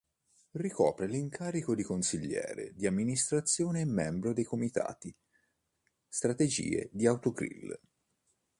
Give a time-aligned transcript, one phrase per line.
[0.53, 5.15] Ricopre l’incarico di Consigliere di amministrazione e membro dei Comitati
[6.07, 7.79] strategie di Autogrill.